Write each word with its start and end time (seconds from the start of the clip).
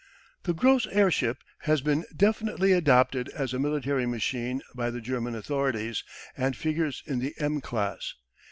The 0.45 0.55
Gross 0.55 0.87
airship 0.87 1.43
has 1.59 1.81
been 1.81 2.05
definitely 2.17 2.71
adopted 2.73 3.29
as 3.29 3.53
a 3.53 3.59
military 3.59 4.07
machine 4.07 4.63
by 4.73 4.89
the 4.89 4.99
German 4.99 5.35
authorities, 5.35 6.03
and 6.35 6.57
figures 6.57 7.03
in 7.05 7.19
the 7.19 7.35
"M" 7.37 7.61
class. 7.61 8.15